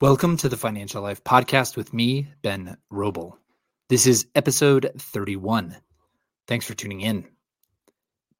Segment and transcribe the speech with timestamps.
[0.00, 3.34] Welcome to the Financial Life Podcast with me, Ben Roble.
[3.88, 5.76] This is episode 31.
[6.48, 7.24] Thanks for tuning in.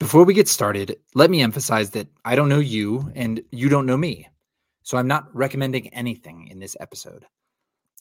[0.01, 3.87] Before we get started, let me emphasize that I don't know you and you don't
[3.87, 4.29] know me.
[4.82, 7.25] So I'm not recommending anything in this episode.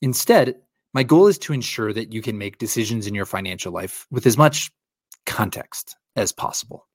[0.02, 0.56] Instead,
[0.96, 4.26] my goal is to ensure that you can make decisions in your financial life with
[4.26, 4.72] as much
[5.28, 6.88] context as possible.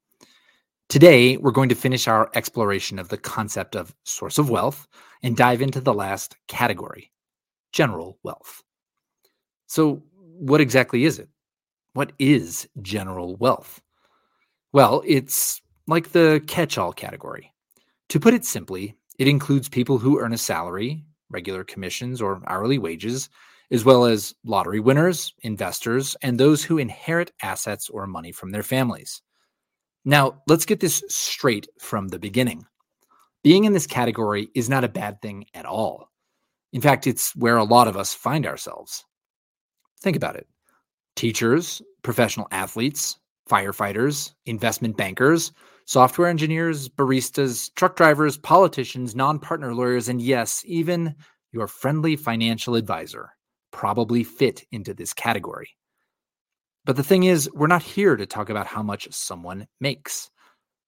[0.89, 4.89] Today, we're going to finish our exploration of the concept of source of wealth
[5.23, 7.13] and dive into the last category
[7.73, 8.63] general wealth.
[9.67, 11.29] So, what exactly is it?
[11.93, 13.83] What is general wealth?
[14.73, 17.53] Well, it's like the catch all category.
[18.09, 22.79] To put it simply, it includes people who earn a salary, regular commissions, or hourly
[22.79, 23.29] wages,
[23.71, 28.63] as well as lottery winners, investors, and those who inherit assets or money from their
[28.63, 29.21] families.
[30.09, 32.65] Now, let's get this straight from the beginning.
[33.45, 36.09] Being in this category is not a bad thing at all.
[36.73, 39.05] In fact, it's where a lot of us find ourselves.
[40.01, 40.47] Think about it
[41.15, 43.19] teachers, professional athletes,
[43.51, 45.53] firefighters, investment bankers,
[45.85, 51.15] software engineers, baristas, truck drivers, politicians, non partner lawyers, and yes, even
[51.53, 53.29] your friendly financial advisor
[53.73, 55.69] probably fit into this category.
[56.89, 60.31] But the thing is, we're not here to talk about how much someone makes.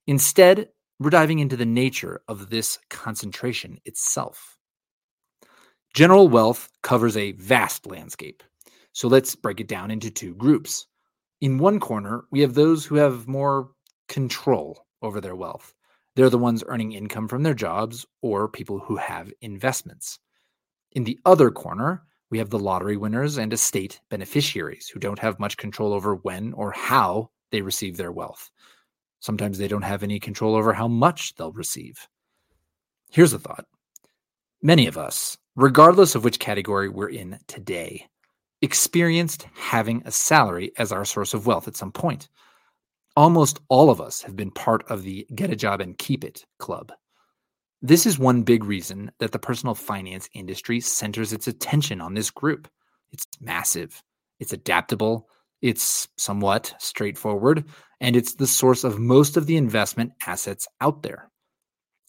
[0.06, 4.56] Instead, we're diving into the nature of this concentration itself.
[5.92, 8.42] General wealth covers a vast landscape.
[8.92, 10.86] So let's break it down into two groups.
[11.42, 13.68] In one corner, we have those who have more
[14.08, 15.74] control over their wealth.
[16.16, 20.18] They're the ones earning income from their jobs or people who have investments.
[20.92, 25.40] In the other corner, we have the lottery winners and estate beneficiaries who don't have
[25.40, 28.50] much control over when or how they receive their wealth.
[29.18, 32.08] Sometimes they don't have any control over how much they'll receive.
[33.10, 33.66] Here's a thought
[34.62, 38.06] many of us, regardless of which category we're in today,
[38.62, 42.28] experienced having a salary as our source of wealth at some point.
[43.16, 46.44] Almost all of us have been part of the get a job and keep it
[46.58, 46.92] club.
[47.82, 52.30] This is one big reason that the personal finance industry centers its attention on this
[52.30, 52.68] group.
[53.10, 54.02] It's massive,
[54.38, 55.28] it's adaptable,
[55.62, 57.64] it's somewhat straightforward,
[58.00, 61.30] and it's the source of most of the investment assets out there.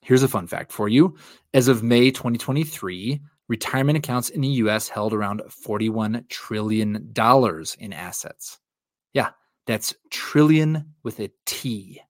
[0.01, 1.15] Here's a fun fact for you.
[1.53, 7.13] As of May 2023, retirement accounts in the US held around $41 trillion
[7.79, 8.59] in assets.
[9.13, 9.29] Yeah,
[9.67, 12.01] that's trillion with a T.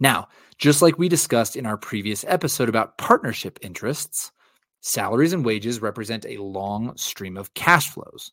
[0.00, 4.32] Now, just like we discussed in our previous episode about partnership interests,
[4.80, 8.32] salaries and wages represent a long stream of cash flows.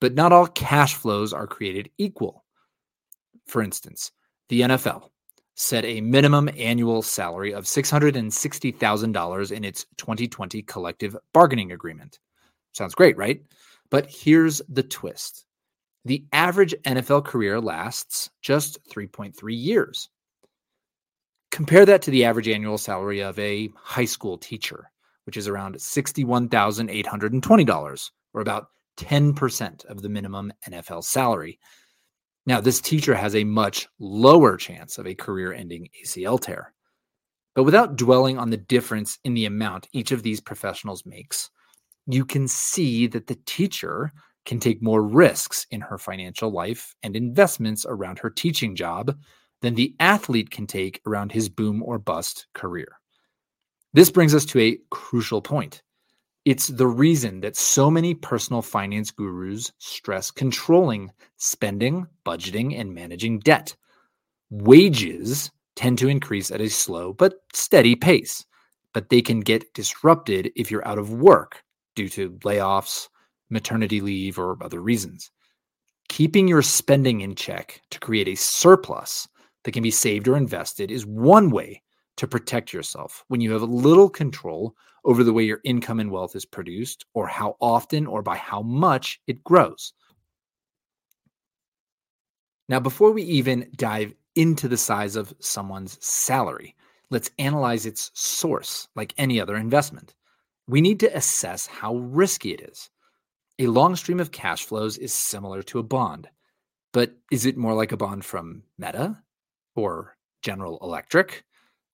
[0.00, 2.44] But not all cash flows are created equal.
[3.46, 4.12] For instance,
[4.48, 5.10] the NFL
[5.56, 12.20] set a minimum annual salary of $660,000 in its 2020 collective bargaining agreement.
[12.72, 13.42] Sounds great, right?
[13.90, 15.44] But here's the twist
[16.04, 20.08] the average NFL career lasts just 3.3 years.
[21.50, 24.90] Compare that to the average annual salary of a high school teacher,
[25.24, 31.58] which is around $61,820, or about 10% of the minimum NFL salary.
[32.46, 36.72] Now, this teacher has a much lower chance of a career ending ACL tear.
[37.54, 41.50] But without dwelling on the difference in the amount each of these professionals makes,
[42.06, 44.12] you can see that the teacher
[44.46, 49.14] can take more risks in her financial life and investments around her teaching job
[49.60, 52.98] than the athlete can take around his boom or bust career.
[53.92, 55.82] This brings us to a crucial point.
[56.44, 63.40] It's the reason that so many personal finance gurus stress controlling spending, budgeting, and managing
[63.40, 63.76] debt.
[64.50, 68.44] Wages tend to increase at a slow but steady pace,
[68.94, 71.62] but they can get disrupted if you're out of work
[71.94, 73.08] due to layoffs,
[73.50, 75.30] maternity leave, or other reasons.
[76.08, 79.28] Keeping your spending in check to create a surplus
[79.64, 81.82] that can be saved or invested is one way
[82.16, 84.74] to protect yourself when you have little control
[85.04, 88.60] over the way your income and wealth is produced or how often or by how
[88.60, 89.92] much it grows.
[92.68, 96.74] Now, before we even dive into the size of someone's salary,
[97.10, 100.14] let's analyze its source like any other investment.
[100.66, 102.90] We need to assess how risky it is.
[103.58, 106.28] A long stream of cash flows is similar to a bond,
[106.92, 109.22] but is it more like a bond from Meta
[109.78, 111.44] or General Electric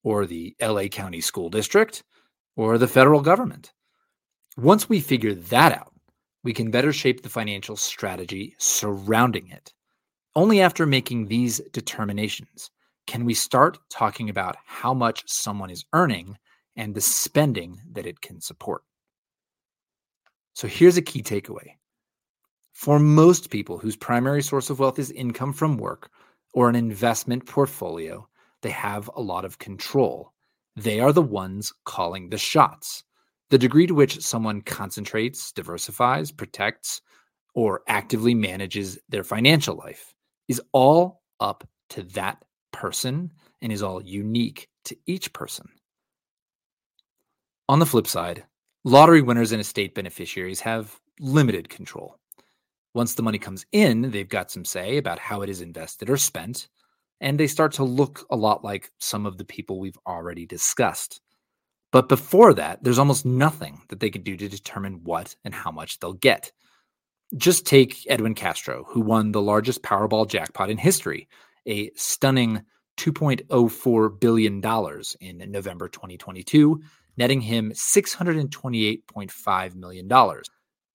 [0.03, 2.03] or the LA County School District
[2.57, 3.73] or the federal government.
[4.57, 5.93] Once we figure that out,
[6.43, 9.73] we can better shape the financial strategy surrounding it.
[10.35, 12.71] Only after making these determinations
[13.07, 16.39] can we start talking about how much someone is earning
[16.77, 18.83] and the spending that it can support.
[20.55, 21.77] So here's a key takeaway.
[22.73, 26.11] For most people whose primary source of wealth is income from work
[26.55, 28.27] or an investment portfolio,
[28.63, 30.33] they have a lot of control.
[30.77, 33.05] They are the ones calling the shots.
[33.51, 37.03] The degree to which someone concentrates, diversifies, protects,
[37.55, 40.15] or actively manages their financial life
[40.49, 42.43] is all up to that
[42.73, 45.69] person and is all unique to each person.
[47.69, 48.45] On the flip side,
[48.85, 52.19] lottery winners and estate beneficiaries have limited control.
[52.95, 56.17] Once the money comes in, they've got some say about how it is invested or
[56.17, 56.69] spent,
[57.21, 61.21] and they start to look a lot like some of the people we've already discussed.
[61.91, 65.71] But before that, there's almost nothing that they can do to determine what and how
[65.71, 66.53] much they'll get.
[67.37, 71.29] Just take Edwin Castro, who won the largest Powerball jackpot in history,
[71.67, 72.63] a stunning
[72.97, 74.63] $2.04 billion
[75.21, 76.81] in November 2022,
[77.17, 80.09] netting him $628.5 million.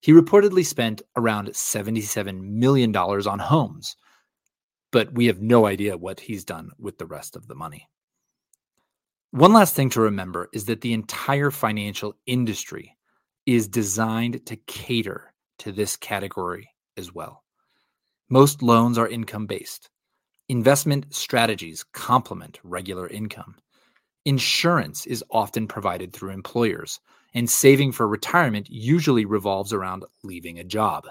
[0.01, 3.95] He reportedly spent around $77 million on homes,
[4.91, 7.89] but we have no idea what he's done with the rest of the money.
[9.31, 12.97] One last thing to remember is that the entire financial industry
[13.45, 17.43] is designed to cater to this category as well.
[18.29, 19.89] Most loans are income based.
[20.47, 23.55] Investment strategies complement regular income.
[24.25, 26.99] Insurance is often provided through employers,
[27.33, 31.07] and saving for retirement usually revolves around leaving a job.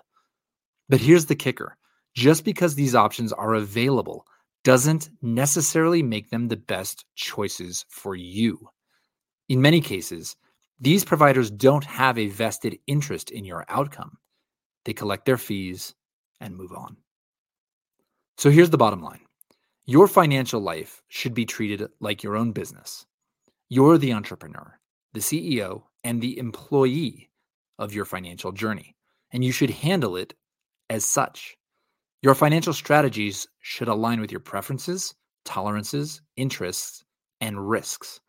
[0.89, 1.77] But here's the kicker
[2.15, 4.27] just because these options are available
[4.65, 8.69] doesn't necessarily make them the best choices for you.
[9.49, 10.37] In many cases,
[10.81, 14.19] these providers don't have a vested interest in your outcome.
[14.85, 15.95] They collect their fees
[16.41, 16.97] and move on.
[18.37, 19.21] So here's the bottom line
[19.87, 23.07] your financial life should be treated like your own business.
[23.71, 24.79] You're the entrepreneur,
[25.15, 27.29] the CEO, and the employee
[27.79, 28.97] of your financial journey,
[29.31, 30.33] and you should handle it
[30.89, 31.55] as such.
[32.23, 35.15] Your financial strategies should align with your preferences,
[35.45, 37.05] tolerances, interests,
[37.43, 38.21] and risks.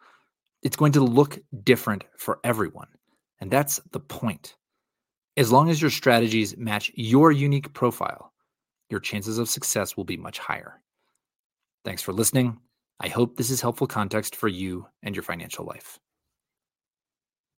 [0.61, 2.89] It's going to look different for everyone,
[3.39, 4.57] and that's the point.
[5.37, 8.33] As long as your strategies match your unique profile,
[8.89, 10.81] your chances of success will be much higher.
[11.85, 12.57] Thanks for listening.
[12.99, 15.97] I hope this is helpful context for you and your financial life.